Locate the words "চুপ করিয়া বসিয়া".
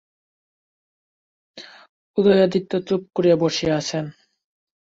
2.87-3.73